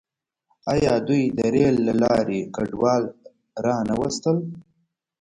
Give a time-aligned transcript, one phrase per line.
[0.73, 3.03] آیا دوی د ریل له لارې کډوال
[3.65, 4.37] را نه وستل؟